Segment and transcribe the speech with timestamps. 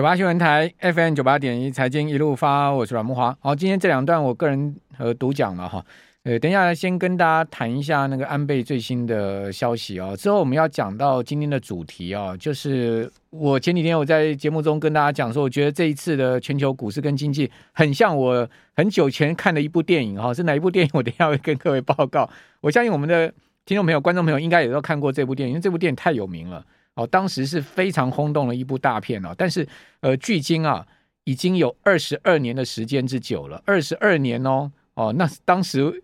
[0.00, 3.36] 九八新闻台 FM 九八点一财经一路发，我是阮慕华。
[3.38, 5.84] 好，今天这两段我个人呃独讲了哈。
[6.22, 10.16] 呃，等一下先跟大家谈一下那个安倍最新的消息哦。
[10.16, 20.32] 之后我们要讲到今天的主题哦，就是我前几天我在节目中跟大家讲说，我觉得这一次的全球股市跟经济很像我很久前看的一部电影哈。
[20.32, 20.90] 是哪一部电影？
[20.94, 22.26] 我等一下会跟各位报告。
[22.62, 23.30] 我相信我们的
[23.66, 26.64] 听众朋友、观众朋友应该也都看过这部电影，因为这部电影太有名了。
[26.96, 29.66] 哦，当时是非常轰动的一部大片哦，但是
[30.00, 30.86] 呃，距今啊
[31.24, 36.02] 已经有二十二年的时间之久了，二十二年哦哦，那当时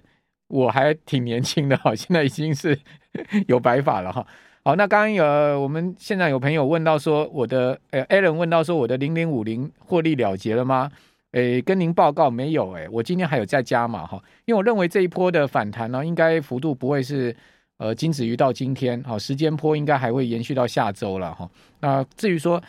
[0.48, 2.78] 我还挺年轻的哈，现在已经是
[3.48, 4.26] 有白发了哈。
[4.64, 5.24] 好，那刚刚有
[5.60, 10.90] 我们现在有朋友问到说，我的呃，Alan 问到说，我的零零五零获利了结了吗？
[11.32, 17.36] 诶，跟您报告没有诶，我今天还有在加码哈，因为我认为这一波的反弹呢，应该幅度不会是。
[17.78, 21.48] 呃，仅止于到今天，好，时间波应该还会延续到下周了哈。
[21.80, 22.62] 那至于说，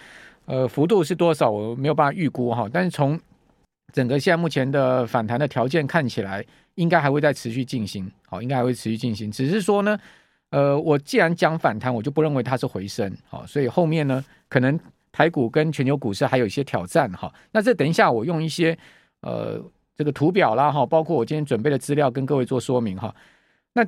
[0.46, 2.68] 呃，幅度是多少，我没有办法预估哈。
[2.72, 3.20] 但是从
[3.94, 6.44] 整个现在目前的反弹的条件看起来，
[6.76, 9.32] 应该还会再持续进行，好，应该还会持续进行。
[9.32, 9.98] 只是说呢，
[10.50, 14.78] 呃，我既然讲反弹，我就不认为它是回升，好，所以后面呢，可能
[15.14, 17.34] 台股跟全球股市还有一些挑战哈。
[17.52, 18.78] 那这等一下我用一些
[19.22, 19.58] 呃
[19.96, 23.16] 这个图表啦哈，包括我今天准备的资料跟各位做说明哈。
[23.72, 23.86] 那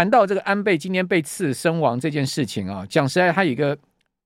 [0.00, 3.76] 谈到这个安倍今天被刺身亡这件事情啊，讲实在，他有一个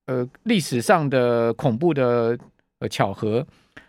[0.05, 2.39] 呃历史上的恐怖的
[2.79, 3.45] 呃巧合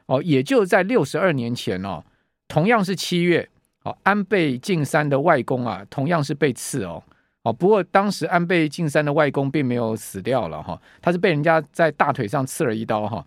[0.06, 2.02] 哦，也就在六十二年前哦，
[2.48, 3.48] 同样是七月
[3.84, 7.00] 哦，安倍晋三的外公啊，同样是被刺哦
[7.44, 13.24] 哦，不过当时安倍晋三的外公并没有死掉了哈，他是被人家在大腿上刺了一刀哈。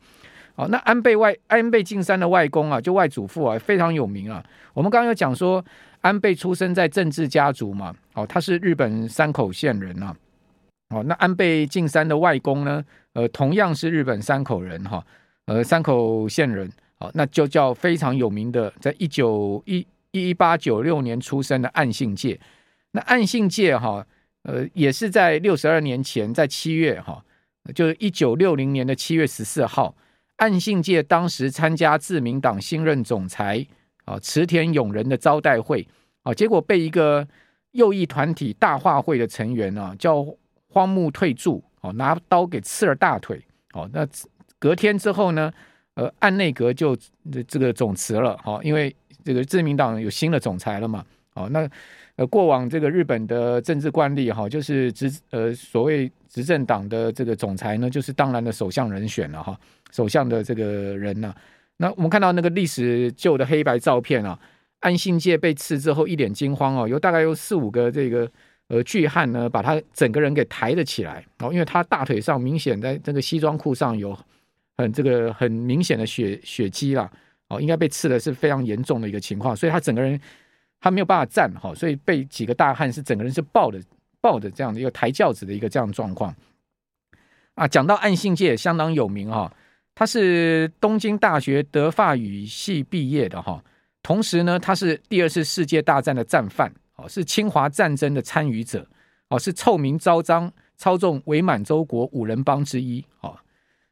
[0.60, 4.44] 哦那安倍外安倍晋三的外公啊，就外祖父啊，非常有名啊。
[4.74, 5.64] 我们刚刚有讲说。
[6.02, 10.16] 安倍出生在政治家族嘛，哦，他是日本山口县人呐、啊，
[10.96, 15.06] 哦，那安倍晋三的外公呢，呃，同样是日本山口人哈，
[15.48, 22.40] 呃，山口县人，哦，那就叫非常有名的，在一九一一八九六年出生的岸信介，
[22.92, 24.08] 那岸信介哈，
[24.44, 27.22] 呃，也是在六十二年前，在七月哈，
[27.76, 29.94] 就是一九六零年的七月十四号，
[30.40, 33.66] 岸信介当时参加自民党新任总裁。
[34.06, 35.88] 啊，池田勇人的招待会
[36.24, 37.28] 啊，结果被一个
[37.74, 40.26] 右翼团体大话会的成员啊，叫
[40.68, 43.40] 荒木退助哦，拿刀给刺了大腿
[43.74, 43.88] 哦。
[43.94, 44.04] 那
[44.58, 45.54] 隔天之后呢，
[45.94, 46.98] 呃，岸内阁就
[47.48, 51.06] 这个总辞了哈，因为这个自民党有新的总裁了嘛。
[51.36, 51.70] 哦，那
[52.16, 59.58] 呃，过往这个日本的政治惯例哈，就是执呃所谓执政党的这个总裁呢，就是当然的首相人选了哈，
[59.92, 61.34] 首相的这个人呢。
[61.82, 64.38] 那我们看到那个历史旧的黑白照片啊，
[64.82, 68.30] 安信介被刺之后一脸惊慌哦，有大概有四五个这个
[68.68, 74.14] 呃巨汉呢，把他整个人给抬了起来哦，因为他大腿上明显在这个西装裤上有
[74.76, 77.10] 很这个很明显的血血迹啦
[77.48, 80.20] 哦，应该被刺的是非常严重的一个情况，所以他整个人
[80.82, 83.82] 他没有办法站哈，所以被几个大汉是整个人是抱的
[84.20, 86.36] 抱的这样的一个抬轿子的一个这样状况
[87.56, 87.66] 啊。
[87.66, 89.50] 讲到安信介相当有名哈。
[90.00, 93.62] 他是东京大学德法语系毕业的哈，
[94.02, 98.88] 同时呢，他是第二次世界大战的战犯哦，是侵华战争的参与者
[99.28, 103.38] 哦，是臭名昭彰操纵伪满洲国五人帮之一哦，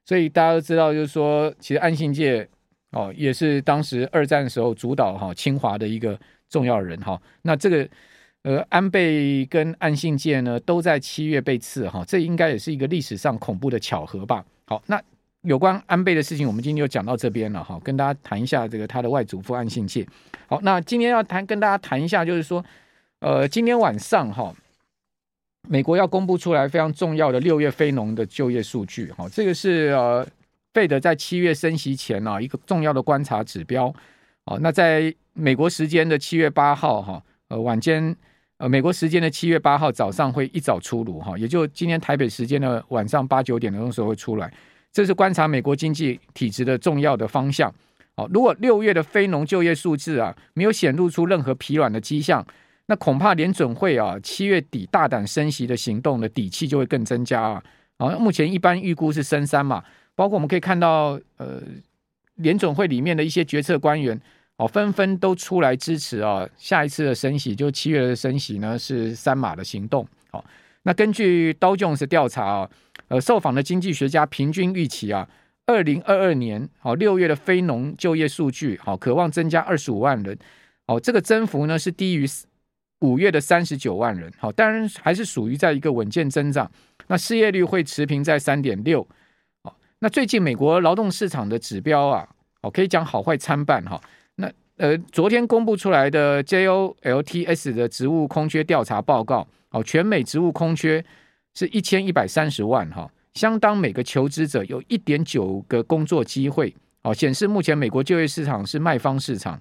[0.05, 2.47] 所以大家都知道，就是说，其实岸信介
[2.91, 7.21] 哦，也是当时二战的时候主导哈侵华的一个重要人哈。
[7.41, 7.85] 那这个
[8.43, 14.45] 呃，安倍跟岸信介呢，都在七月被刺哈，这应该也是一个历史上恐怖的巧合吧？
[14.67, 15.03] 好，那。
[15.47, 20.05] 有关安倍的事情，我们今天就讲到这边了哈，跟大家谈一下这个他的外祖父岸信介。
[20.45, 22.63] 好，那今天要谈跟大家谈一下，就是说，
[23.21, 24.53] 呃，今天晚上哈，
[25.69, 30.27] 美国要公布出来非常重要的六月非农的就业数据哈，这个是呃
[30.73, 33.85] 费德在七月升息前呢一个重要的观察指标。
[34.43, 38.13] 哦，那在美国时间的七月八号哈，呃晚间
[38.57, 44.51] 呃美国时间的七月八号早上会一早出炉哈，也就今天台北时间的晚上八九点的时候会出来。
[44.97, 47.71] 这是观察美国经济体制的重要的方向。
[48.15, 52.43] 好，如果六月的非农就业数字啊没有显露出任何疲软的迹象，
[52.87, 57.63] 那恐怕联准会啊七月底大胆升息的行动的底气就会更增加啊。
[57.99, 59.83] 好，目前一般预估是升三嘛，
[60.15, 61.61] 包括我们可以看到，呃，
[62.37, 64.19] 联准会里面的一些决策官员
[64.55, 70.03] 哦，纷纷都出来支持啊，下一次的升息就七月的升息呢是三码的行动。
[70.31, 70.43] 好，
[70.81, 72.67] 那根据道琼斯调查啊。
[73.07, 75.27] 呃，受访的经济学家平均预期啊，
[75.65, 80.37] 二零二二年好六月的非农就业数据好，可望增加二十五万人，
[80.87, 82.25] 哦，这个增幅呢是低于
[83.01, 86.69] 五月的三十九万人，好，当然还是属于在一个稳健增长。
[87.07, 89.07] 那失业率会持平在三点六，
[89.99, 92.27] 那最近美国劳动市场的指标啊，
[92.61, 94.01] 哦，可以讲好坏参半哈。
[94.35, 101.03] 那呃，昨天公布出来的 JOLTS 的职务空缺调查报告，哦，全美职务空缺
[101.57, 106.71] 是一千一百三十万哈，相当每个求职者有一点九个工作机会，
[107.01, 109.59] 哦，显示目前美国就业市场是卖方市场，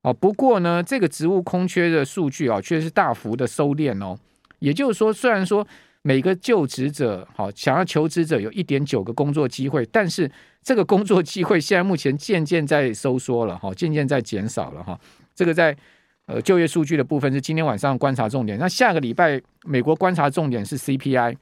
[0.00, 4.18] 哦，不过呢，这个职务空缺的数据啊，却是大幅的收敛哦，
[4.60, 5.66] 也就是说，虽然说。
[6.06, 10.30] 每个就职者，好，想要求职者有一点九个工作机会，但是
[10.62, 15.00] 这个工作机会现在目前渐渐在收缩了，哈，渐渐在减少了，哈。
[15.34, 15.74] 这个在
[16.26, 18.58] 呃就业数据的部分是今天晚上观察重点。
[18.58, 21.36] 那下个礼拜美国观察重点是 CPI。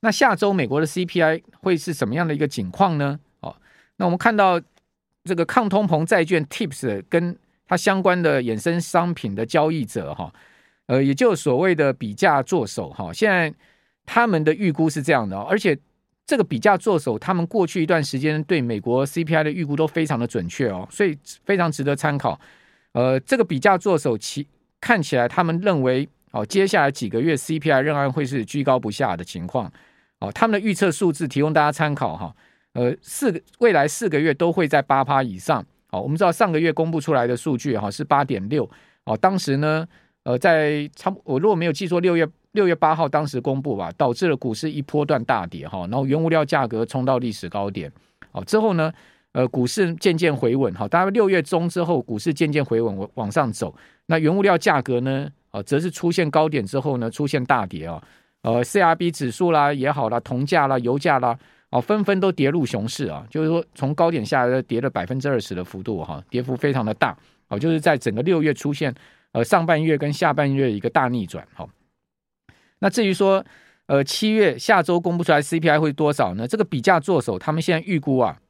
[0.00, 3.18] 那下周美国的 CPI 会是什么样的一个景况呢？
[3.40, 3.56] 哦，
[3.96, 4.60] 那我们看到
[5.24, 7.36] 这个抗通膨债券 TIPS 跟
[7.66, 10.32] 它相关的衍生商品的交易者，哈。
[10.86, 13.52] 呃，也就所谓的比价作手哈，现在
[14.04, 15.76] 他们的预估是这样的，而且
[16.24, 22.38] 这个比价作手，他们过去一段时间对美国 CPI 的预估都非常的准确哦，所以非常值得参考。
[22.96, 24.48] 呃，这个比价作手其
[24.80, 29.70] 看起来他们认为哦，接下来几个月 CPI 仍然会是居高不下的情况
[30.20, 32.34] 哦，他们的预测数字提供大家参考哈。
[32.72, 35.62] 呃，四个未来四个月都会在八趴以上。
[35.90, 38.68] 哦，我们知道上个月公布出来的数据哈是八点六
[39.04, 39.86] 哦，当时呢。
[40.24, 47.88] 呃，在差不，我如果没有记错，六月六月八号当时公布吧，导致了股市一波段大跌哈，然后原物料价格冲到历史高点，
[48.32, 48.92] 哦之后呢，
[49.36, 53.74] 呃，股市渐渐回稳哈，大概六月中之后，股市渐渐回稳往往上走，
[54.06, 58.02] 那原物料价格呢，呃，则是出现高点之后呢，出现大跌啊，
[58.40, 61.38] 呃，CRB 指数啦也好啦，铜价啦、油价啦，
[61.68, 67.14] 哦，纷纷都跌入熊市啊，就是说从高点下来跌了百分之二十的幅度哈，跌幅非常的大，
[67.48, 68.94] 哦，就是在整个六月出现。
[69.32, 71.68] 呃，上半月跟下半月一个大逆转，好。
[72.78, 73.44] 那至于说，
[73.84, 76.48] 呃，七月下周公布出来 CPI 会多少呢？
[76.48, 78.40] 这个比价作手他们现在预估啊，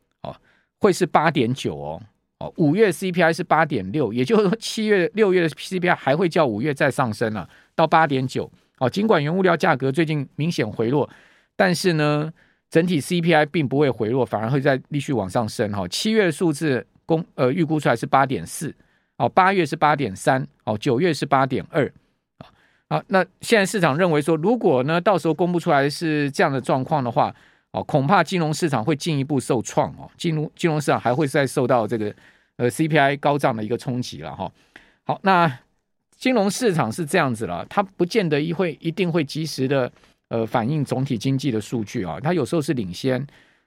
[0.78, 2.02] 会是八点九哦，
[2.38, 8.50] 哦，五月 CPI 是八点六，也就是说七月、六月的 CPI 还会较五月再上升了，啊，到八点九。
[8.78, 11.08] 哦，尽管原物料价格最近明显回落，
[11.56, 12.31] 但是呢，
[12.69, 15.73] 整体 CPI 并不会回落，反而会再继续往上升。
[15.73, 18.75] 哈，七月数字公呃预估出来是八点四。
[19.19, 21.90] 哦，八月是八点三，哦，九月是八点二，
[22.88, 27.34] 啊，那现在市场认为说，如果呢到时候公布出来是这样的状况的话，
[27.76, 32.14] 哦，恐怕金融市场会进一步受创哦，金融金融市场还会再受到这个
[32.56, 34.50] 呃 CPI 高涨的一个冲击了哈。
[35.05, 35.58] 好，那
[36.17, 39.93] 金融市场是这样子了，它不见得一会一定会及时的
[40.28, 43.25] 呃反映总体经济的数据啊，它有时候是领先，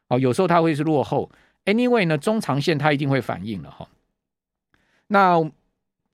[0.07, 1.29] 哦，有时候它会是落后。
[1.65, 3.87] Anyway 呢，中长线它一定会反映了哈。
[5.05, 5.39] 那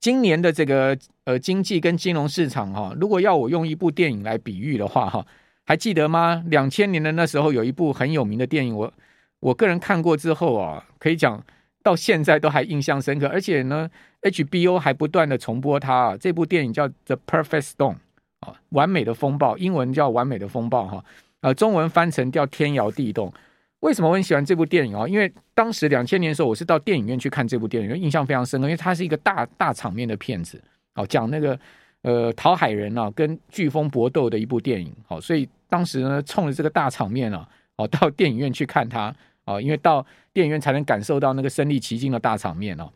[0.00, 0.94] 今年的这个
[1.24, 5.26] 呃经济跟金融市场哈，如果要我用一部电影来比喻的话哈，
[5.66, 6.44] 还记得吗？
[6.46, 8.92] 两千年的那时候有一部很有名的电影，我
[9.40, 11.44] 我个人看过之后啊，可以讲
[11.82, 13.90] 到现在都还印象深刻，而且呢
[14.22, 16.16] ，HBO 还不断的重播它啊。
[16.16, 17.94] 这部电影叫《The Perfect Storm》
[18.40, 21.04] 啊，完美的风暴，英文叫完美的风暴哈，
[21.40, 23.32] 呃，中文翻成叫天摇地动。
[23.80, 25.06] 为什么我很喜欢这部电影啊？
[25.06, 30.60] 因为当时两千年的时候，我是到电影院去看这部电影，印象非常深刻，因为它是一个大大场面的片子，
[30.94, 31.56] 哦，讲那个
[32.02, 39.14] 呃讨海人啊跟飓风搏斗的一部电影，好，所以当时呢冲着这个大场面啊，哦， 到电影院去看它，
[39.44, 42.90] 哦，因为到电影院才能感受到那个身临其境的大场面哦，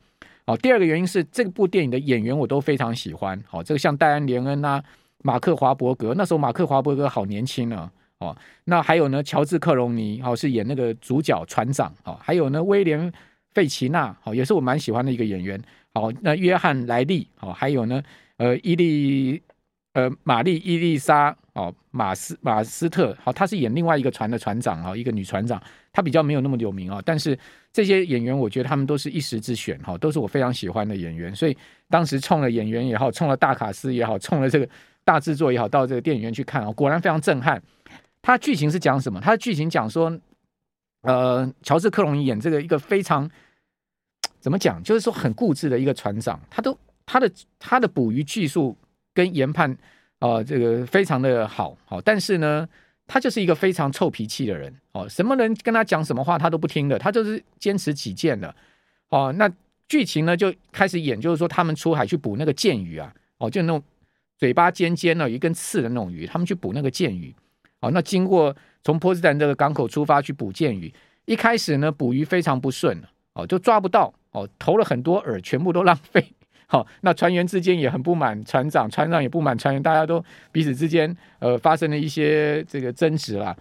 [0.46, 4.82] 哦，第二个原因是这部电影的演员我都非常喜欢，好，这个像戴安·莲恩啊、
[5.22, 7.90] 马克·华伯格，那时候马克·华伯格好年轻啊。
[8.20, 13.10] 哦，那还有呢，乔治克隆尼，哦、是演那个主角船长，哦，还有呢，威廉
[13.54, 15.58] 费奇纳，哦、也是我蛮喜欢的一个演员，
[15.94, 18.02] 好、哦，那约翰莱利，哦，还有呢，
[18.36, 19.40] 呃，伊丽，
[19.92, 25.60] 呃，玛丽伊丽莎，哦，马斯马斯特，好、哦，他是演另外一个船的船长，啊、哦，一个女船长，
[25.92, 27.36] 她比较没有那么有名啊、哦，但是
[27.72, 31.56] 这些演员，我觉得他们都是一时之选，哈、哦，都是我非常喜欢的演员，所以
[31.88, 34.68] 当时冲了演员也好，冲了大卡司也好，冲了这个
[35.02, 37.60] 大制作也好，到这个电影院去看啊、哦，果然非常震撼。
[38.22, 39.20] 它剧情是讲什么？
[39.20, 40.16] 它的剧情讲说，
[41.02, 43.28] 呃，乔治克隆演这个一个非常
[44.38, 47.28] 怎么讲，就是说很固执的一个船长，他都他的
[47.58, 48.76] 他的捕鱼技术
[49.14, 49.76] 跟研判
[50.18, 52.68] 啊、这个非常的好，好，但是呢，
[53.06, 58.54] 他就是一个非常臭脾气的人，哦，什么人跟他讲什么话他都不听的，他就是坚持己见的，
[59.08, 59.50] 哦，那
[59.88, 63.82] 剧情呢就开始演，就是说他们出海去捕那个剑鱼啊，哦，就那种
[64.36, 67.34] 嘴巴尖尖的，一根刺的那种鱼，他们去捕那个剑鱼。
[67.80, 70.92] 哦，那经过从波茨坦这个港口出发去捕剑鱼，
[71.24, 73.02] 一开始呢捕鱼非常不顺，
[73.32, 76.34] 哦，就抓不到，哦，投了很多饵，全部都浪费。
[76.72, 83.56] 好，那船员之间也很不满，船长、船长也不满船员，大家都彼此之间呃发生了一些这个争执啦。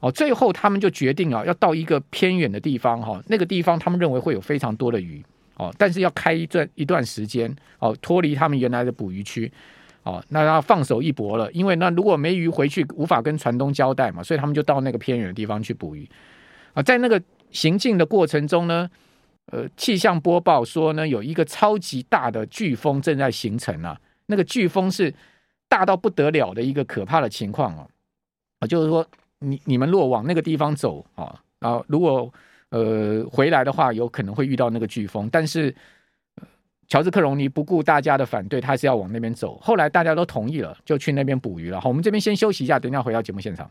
[0.00, 5.24] 哦，最后他们就决定啊，要到一个偏远的地方哈，那个地方他们认为会有非常多的鱼
[5.56, 9.50] 哦，但是要开一段一段时间哦，脱离他们原来的捕鱼区
[10.02, 16.06] 哦，那要放手一搏了，因为那如果没鱼回去，无法跟船东交代嘛，所以他们就到那个偏远的地方去捕鱼
[16.74, 18.90] 啊，在那个行进的过程中呢，
[19.46, 25.12] 呃，气象播报说呢，有一个超级大的飓风正在形成啊，那个飓风是
[25.68, 27.86] 大到不得了的一个可怕的情况啊，
[28.60, 29.06] 啊，就是说。
[29.44, 32.32] 你你们如果往那个地方走啊，然后如果
[32.68, 35.28] 呃回来的话，有可能会遇到那个飓风。
[35.32, 35.74] 但是
[36.86, 39.58] 乔治克隆尼不顾大家的反对，他是要往那边走。
[39.58, 41.80] 后来大家都同意了，就去那边捕鱼了。
[41.80, 43.68] 好，我们这边先休息一下，等一下回到节目现场。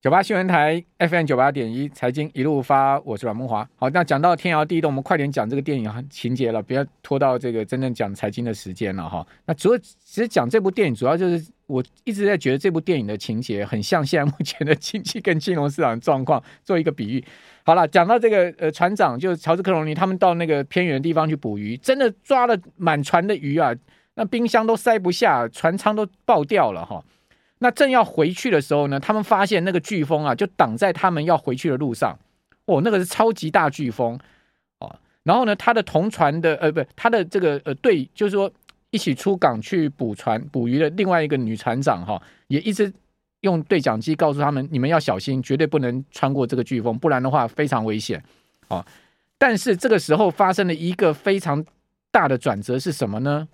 [0.00, 3.68] 九八新闻台 FM 九八点一财经一路发，我是阮梦华。
[3.76, 9.26] 好，那讲到天摇地动，我们快点讲这个电影情节了，不要拖到这个真正讲财经的时间了哈。
[9.44, 9.92] 那主要其
[10.22, 17.22] 实讲这部电影，主要就是我一直在觉得这部电影的情节很像现在目前的经济跟金融市场状况，做一个比喻。
[17.66, 23.74] 好了，讲到这个呃船长，就是乔治克隆尼，他们到那个偏远的地方去捕鱼，真的抓了满船的鱼啊，
[24.14, 27.04] 那冰箱都塞不下，船舱都爆掉了哈。
[27.62, 32.18] 那正要回去的时候呢，他们发现那个飓风啊，就挡在他们要回去的路上。
[32.64, 34.18] 哦，那个是超级大飓风
[34.78, 34.96] 哦。
[35.24, 38.50] 然后呢，他的同船的呃，不，他的这个呃队，就是说
[38.90, 42.90] 一起出港去捕船捕鱼的另外一个女船长哈，也一直
[43.42, 48.22] 用对讲机告诉他们，你们要小心，绝对不能穿过这个飓风，不然的话非常危险。
[48.68, 48.82] 哦，
[49.36, 51.62] 但是这个时候发生了一个非常
[52.10, 53.46] 大的转折是什么呢？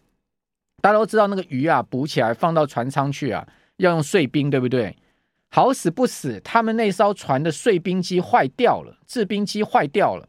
[0.80, 3.44] 大家都知道那个鱼啊，捕起来放到船舱去啊。
[3.78, 4.96] 要用碎冰，对不对？
[5.48, 10.28] 好死不死，他们那艘船的碎冰机坏掉了，制冰机坏掉了。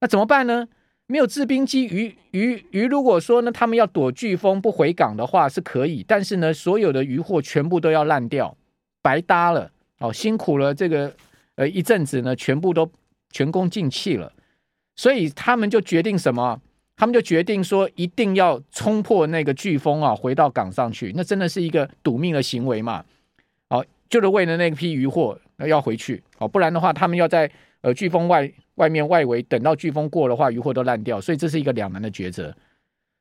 [0.00, 0.68] 那怎么办呢？
[1.06, 8.56] 没有制冰机，鱼鱼鱼，如果说呢，他们要躲飓风不回港的话是可以，但是呢，所有的渔获全部都要烂掉，
[9.00, 9.70] 白搭了
[10.00, 11.14] 哦，辛苦了这个
[11.54, 12.90] 呃一阵子呢，全部都
[13.30, 14.32] 前功尽弃了。
[14.96, 16.60] 所以他们就决定什么？
[16.96, 21.12] 他们就决定说，一定要冲破那个飓风啊，回到港上去。
[21.14, 23.04] 那真的是一个赌命的行为嘛？
[23.68, 27.50] 哦，就是为了那批渔获要回去哦，不然的话，他们要在
[27.82, 31.20] 呃飓风外外面外围等到飓风过的话，渔获都烂掉。
[31.20, 32.54] 所以这是一个两难的抉择。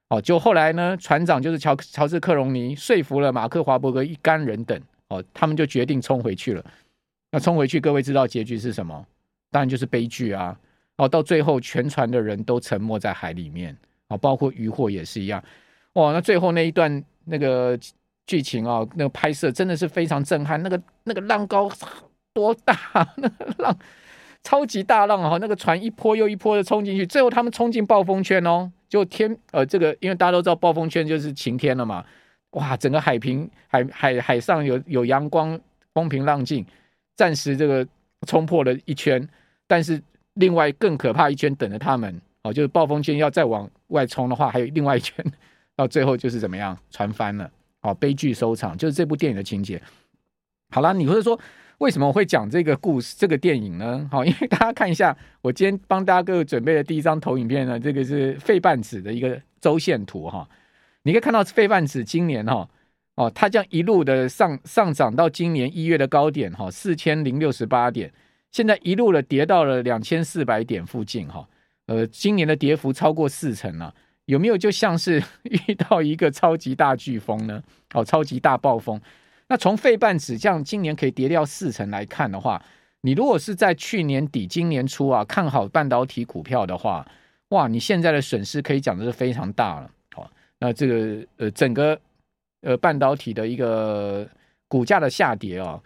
[0.07, 4.79] 哦，就后来呢，船长就是乔乔治克隆尼说服了马克华伯格一干人等
[5.09, 6.63] 哦，他们就决定冲回去了。
[7.31, 9.05] 那冲回去，各位知道结局是什么？
[9.51, 10.57] 当然就是悲剧啊。
[10.97, 13.75] 哦，到最后全船的人都沉没在海里面
[14.07, 15.43] 啊，包括渔获也是一样。
[15.93, 17.77] 哇，那最后那一段那个
[18.25, 20.61] 剧情啊，那个拍摄真的是非常震撼。
[20.63, 21.69] 那个那个浪高
[22.33, 22.77] 多大？
[23.17, 23.77] 那个浪
[24.41, 25.37] 超级大浪啊！
[25.41, 28.71] 那个船一波又一波的冲进去，最后他们冲进暴风圈哦。
[28.87, 32.05] 就天呃，这个因为大家都知道暴风圈就是晴天了嘛。
[32.51, 35.59] 哇，整个海平海海海上有有阳光，
[35.93, 36.65] 风平浪静，
[37.17, 37.85] 暂时这个
[38.25, 39.27] 冲破了一圈，
[39.67, 40.01] 但是。
[40.35, 45.25] 另外更可怕一圈等着他们哦，就是暴风圈要再往外冲的话，还有另外一圈，
[45.75, 47.49] 到最后就是怎么样，船翻了，
[47.81, 49.81] 哦，悲剧收场，就是这部电影的情节。
[50.69, 51.39] 好了，你会说
[51.79, 54.07] 为什么我会讲这个故事、这个电影呢？
[54.11, 60.47] 好，因为大家看一下，我今天帮大家各位准备的第一张投影片呢，这个是费半子的一个周线图哈，
[61.03, 62.69] 你可以看到费半子今年哈，
[63.15, 68.11] 哦，它这样一路的上上涨到今年一月的高点哈，四千零六十八点。
[68.55, 71.45] 现在一路的跌到了两千四百点附近，哈，
[71.87, 73.93] 呃，今年的跌幅超过四成了，
[74.27, 77.61] 有没有就像是 遇到一个超级大飓风呢？
[77.93, 79.01] 哦，超级大暴风。
[79.49, 82.63] 那从费半指这样今年可以跌掉四成来看的话，
[83.01, 87.05] 你如果是在去年底、今年初啊看好半导体股票的话，
[87.49, 89.91] 哇，你现在的损失可以讲的是非常大了。
[90.13, 91.99] 好，那这个呃整个
[92.61, 94.25] 呃半导体的一个
[94.69, 95.77] 股价的下跌啊，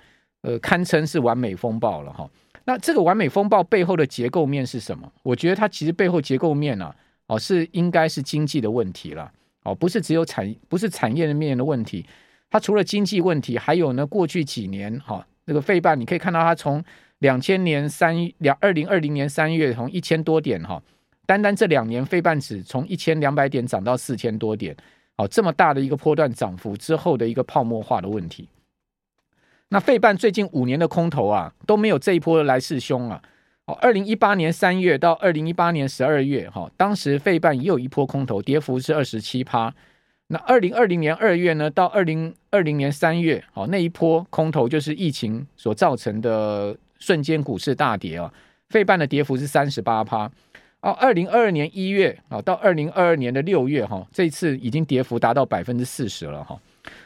[0.43, 2.29] 呃，堪称是完美风暴了哈。
[2.69, 5.11] 那这个完美风暴背后的结构面是什么？
[5.23, 6.95] 我觉得它其实背后结构面呢、啊，
[7.25, 9.31] 哦，是应该是经济的问题了，
[9.63, 12.05] 哦，不是只有产，不是产业的面的问题。
[12.47, 16.83] 它除了经济问题，还有呢，过去几年哈，那个费半你可以看到它从
[17.17, 20.79] 两千年三两二零二零年三月从一千多点哈，
[21.25, 24.77] 单单这两年费半指从一千两百点涨到四千多点，
[25.17, 28.47] 哦，这么大的一个波段涨幅之后的一个泡沫化的问题。
[29.69, 33.21] 那费半最近五年的空头啊，都没有这一波的来势凶啊！
[33.65, 39.71] 哦，二零一八年三月到二零一八年十二月，哈，当时费半也有一波空头，跌幅是二十七趴。
[40.31, 48.33] 那二零二零年二月呢，到二零二零年三月，哦，那一波空头就是疫情所造成的瞬间股市大跌啊，
[48.69, 50.29] 费半的跌幅是三十八趴。
[50.81, 56.59] 哦，二零二二年一月啊，到二零二二年的六月，哈，这次已经跌幅达到百分之四十了，哈。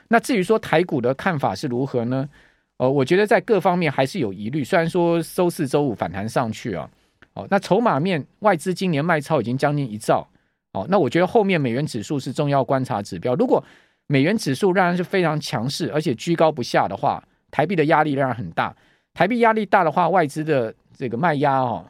[0.08, 2.30] 那至于说台股的看法是如何呢？
[2.78, 4.64] 呃，我觉得在各方面还是有疑虑。
[4.64, 6.90] 虽然说周四周五反弹上去啊，
[7.34, 10.28] 哦，那筹码面外资今年卖超已经将近一兆，
[10.74, 13.36] 哦，那我觉得后面美元指数是重要观察指标。
[13.36, 13.64] 如果
[14.08, 18.76] 美元指数仍然是非常强势，而且居高不下的话，台币的压力仍然很大。
[19.14, 21.86] 台币压力大的话，外资的这个卖压哦，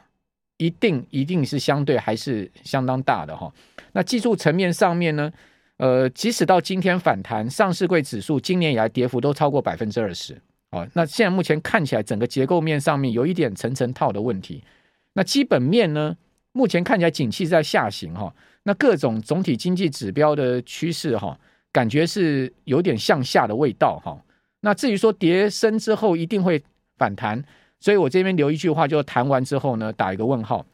[0.58, 3.52] 一定一定是相对还是相当大的哈。
[3.92, 5.32] 那技术层面上面呢，
[5.78, 10.40] 呃，即使到今天反弹，上市柜指数今年以来跌幅都超过百分之二十。
[10.74, 14.64] 哦，那现在目前看起来，整个结构面上面有一点层层套的问题。
[15.12, 16.16] 那基本面呢，
[16.50, 18.34] 目前看起来景气在下行哈。
[18.64, 21.38] 那各种总体经济指标的趋势哈，
[21.70, 24.20] 感觉是有点向下的味道哈。
[24.62, 26.60] 那至于说跌深之后一定会
[26.96, 27.44] 反弹，
[27.78, 30.66] 所以我这边留一句话，就谈完之后呢，打一个问号。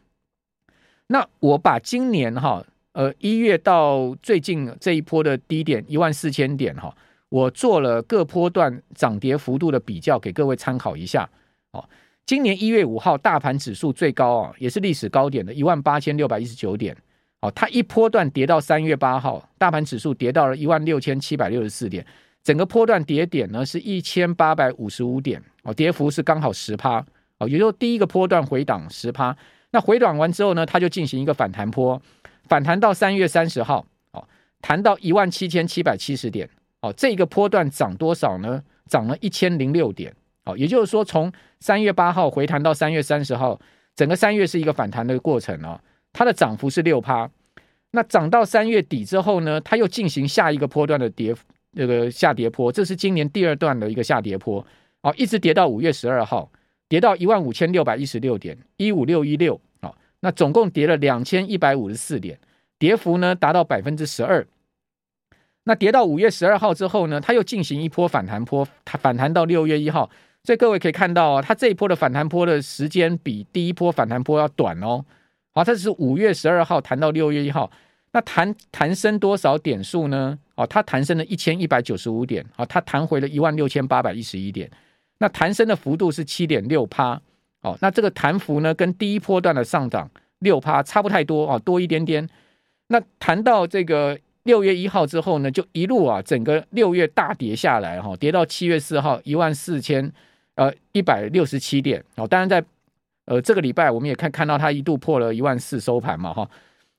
[1.09, 6.97] 那我把今年哈，呃，一月到最近这一波的低点一万四千点哈。
[7.31, 11.29] 我做了各波段涨跌幅度的比较，给各位参考一下。
[11.71, 11.89] 哦，
[12.27, 16.95] 今年一月五号大盘指数最高啊，也是历史高点的一万八千六百一十九点。
[17.41, 22.05] 哦，它一波段跌到三月八号，大盘指数跌到了一万六千七百六十四点，
[22.43, 25.43] 整个波段跌点呢是一千八百五十五点。
[25.63, 27.05] 哦，跌幅是刚好十趴。
[27.39, 29.35] 哦，也就是第一个波段回档十趴。
[29.71, 32.03] 那回档完之后呢，它就进行一个反弹波，
[32.49, 34.27] 反弹到三月三十号，哦，
[34.61, 36.51] 弹到一万七千七百七十点。
[36.83, 38.63] 哦，这个波段涨多少呢？
[38.87, 40.15] 涨了一千零六点。
[40.45, 43.61] 哦，也就是说，从三月八号回弹到三月三十号，
[43.95, 45.79] 整个三月是一个反弹的过程哦。
[46.13, 47.31] 它的涨幅是六趴。
[47.93, 51.35] 那涨到三月底之后呢，它又进行下一个波段的跌，
[51.73, 54.65] 那个下跌坡，这是今年第二段的一个下跌坡。
[55.03, 56.51] 哦，一直跌到五月十二号，
[56.89, 59.61] 跌到一万五千六百一十六点，一五六一六。
[59.83, 62.39] 哦，那总共跌了两千一百五十四点，
[62.79, 64.47] 跌幅呢达到百分之十二。
[65.65, 70.09] 那跌到五月十二号之后呢，它又进行一波反弹波，它反弹到六月一号，
[70.43, 75.05] 所以各位可以看到啊，它这一波的反弹波的时间比第一波反弹波要短哦。
[75.53, 77.71] 好，它是五月十二号弹到六月一号，
[78.13, 80.39] 那弹弹升多少点数呢？
[80.55, 84.69] 哦，它弹升了一千一百九十五点，好，它弹回了一万六千八百一十一点，
[85.19, 87.21] 那弹升的幅度是七点六趴。
[87.61, 92.27] 哦，那这个弹幅呢，跟第一波段的上涨六趴差不太多哦，多一点点。
[92.89, 94.19] 那谈到这个。
[94.45, 100.11] 六月一号之后呢，就一路啊，整个六月大跌下来哈，跌到七月四号一万四千
[100.55, 102.27] 呃一百六十七点哦。
[102.27, 102.65] 当然在
[103.27, 106.49] 呃这个礼拜我们也看看到它一度破了一万四收盘嘛哈。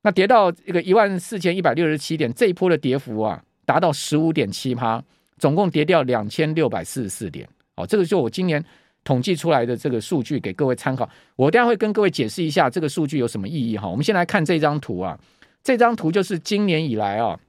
[0.04, 5.04] 那跌到这个一万四千一百六十七点，这一波的跌幅啊达到十五点七趴，
[5.38, 7.48] 总共跌掉两千六百四十四点。
[7.76, 8.64] 哦，这个就我今年
[9.04, 11.10] 统计出来的这个数据给各位参考。
[11.36, 13.88] 我等下会跟各位解释一下这个数据有什么意义哈。
[13.88, 15.20] 我们先来看这张图啊。
[15.63, 17.39] 这张图就是今年以来啊，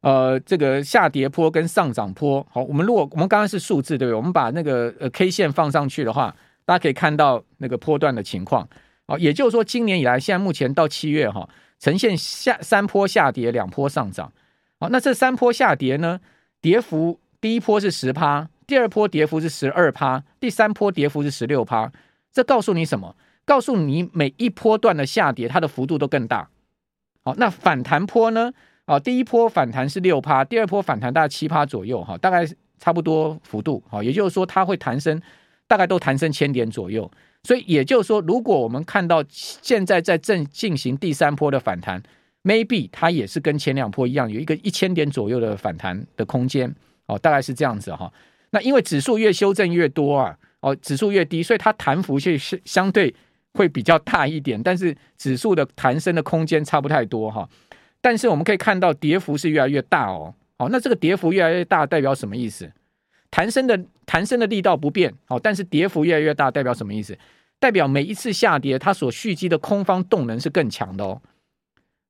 [0.00, 2.46] 呃，这个下跌坡跟上涨坡。
[2.50, 4.14] 好，我们如果我们刚刚是数字，对不对？
[4.14, 8.68] 我们把那个呃 K 线放上去的话，大家可以看到那个波段的情况。
[9.06, 14.32] 哦，也就是说，今年以来，现在目前到七月哈，呈现下三波下跌，两波上涨。
[14.80, 16.20] 好，那这三波下跌呢，
[16.60, 21.92] 跌幅第一波是十趴，第二波跌幅是十二趴，第三波跌幅是十六趴。
[22.32, 23.14] 这告诉你什么？
[23.44, 26.48] 告诉你每一波段的下跌，它的幅度都更大。
[27.26, 28.52] 好，那反弹波呢？
[28.84, 32.46] 啊，第一波反弹是六趴，第二波反弹大概七趴左右，哈，大概
[32.78, 35.20] 差不多幅度，好，也就是说它会弹升，
[35.66, 37.10] 大概都弹升千点左右。
[37.42, 42.00] 所以也就是说，如果我们看到现在在正进行第三波的反弹
[42.44, 46.72] ，maybe 它也是跟前两波一样，有一个一千点左右的反弹的空间，
[47.06, 48.12] 哦，大概是这样子哈。
[48.50, 53.12] 那因为指数越修正越多啊，哦，指数越低，所以它弹幅却是相对。
[53.56, 57.48] 会比较大一点，但是指数的弹升的空间差不太多哈。
[58.00, 60.34] 但是我们可以看到跌幅是越来越大哦。
[60.58, 62.70] 好，那这个跌幅越来越大代表什么意思？
[63.30, 67.18] 弹升的弹升的力道不变，好，但是跌幅越来越大代表什么意思？
[67.58, 71.20] 代表每一次下跌它所蓄积的空方动能是更强的哦。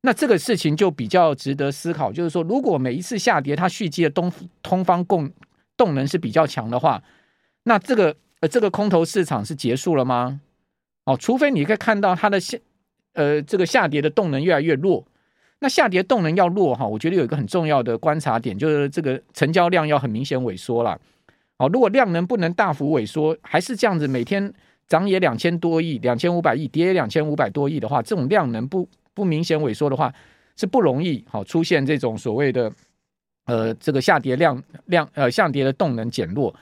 [0.02, 4.30] 那这个事情就比较值得思考，就是说如果每一次下跌它蓄积的东
[4.62, 5.30] 通方共
[5.76, 7.02] 动能是比较强的话，
[7.64, 10.40] 那这个呃这个空头市场是结束了吗？
[11.06, 12.58] 哦，除非你可以看到它的下，
[13.14, 15.06] 呃，这个下跌的动能越来越弱，
[15.60, 21.00] 那下跌动能要弱哈，我觉得有一个很重要的观察点，就是这个成交量要很明显萎缩了。
[21.58, 24.52] 哦，如果量能不能大幅萎缩，还是这样子，每天
[24.88, 30.12] 涨也两千多亿、两千五百亿，跌也两千五百多亿的话，这种量能不不明显萎缩的话，
[30.56, 32.70] 是不容易好出现这种所谓的
[33.46, 36.54] 呃这个下跌量量呃下跌的动能减弱。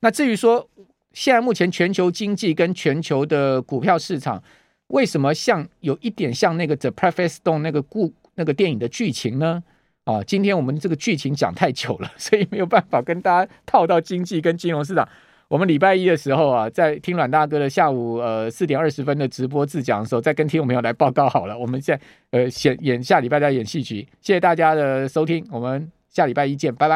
[0.00, 0.66] 那至于说，
[1.12, 4.42] 现在目前全球经济跟全球的股票市场，
[4.88, 9.62] 为什么像有一点像那个《The Perfect Storm》那个故那个电影的剧情呢？
[10.04, 15.08] 啊，今天我们这个剧情讲太久了，所以没有办法跟大家套到经济跟金融市场。
[15.48, 21.56] 我们礼拜一的时候啊，在听阮大哥的下午呃四点二十分的直播自讲的时候，再跟听众朋友来报告好了。
[21.56, 26.90] 我们现在呃演演下礼拜再演戏剧，谢谢大家的收听，我们下礼拜一见，拜拜。